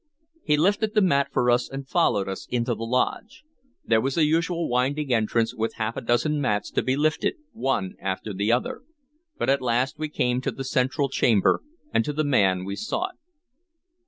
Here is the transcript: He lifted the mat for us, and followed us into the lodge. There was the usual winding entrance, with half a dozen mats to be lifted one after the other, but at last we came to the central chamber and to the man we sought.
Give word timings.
He 0.43 0.57
lifted 0.57 0.95
the 0.95 1.01
mat 1.01 1.27
for 1.31 1.51
us, 1.51 1.69
and 1.69 1.87
followed 1.87 2.27
us 2.27 2.47
into 2.49 2.73
the 2.73 2.83
lodge. 2.87 3.43
There 3.85 4.01
was 4.01 4.15
the 4.15 4.25
usual 4.25 4.67
winding 4.67 5.13
entrance, 5.13 5.53
with 5.53 5.75
half 5.75 5.95
a 5.95 6.01
dozen 6.01 6.41
mats 6.41 6.71
to 6.71 6.81
be 6.81 6.95
lifted 6.95 7.35
one 7.51 7.93
after 8.01 8.33
the 8.33 8.51
other, 8.51 8.81
but 9.37 9.47
at 9.47 9.61
last 9.61 9.99
we 9.99 10.09
came 10.09 10.41
to 10.41 10.49
the 10.51 10.63
central 10.63 11.07
chamber 11.07 11.61
and 11.93 12.03
to 12.03 12.13
the 12.13 12.23
man 12.23 12.65
we 12.65 12.75
sought. 12.75 13.15